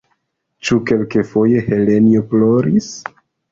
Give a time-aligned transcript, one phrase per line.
[0.69, 2.91] Ĉu kelkafoje Helenjo ploris?